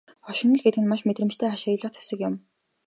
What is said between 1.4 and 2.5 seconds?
ашиглах зэвсэг юм.